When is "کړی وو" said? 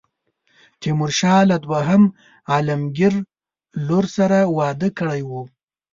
4.99-5.41